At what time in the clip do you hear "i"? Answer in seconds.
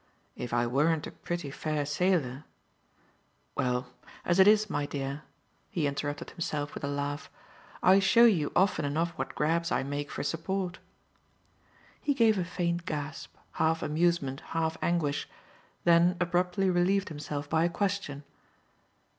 0.51-0.65, 7.83-7.99, 9.71-9.83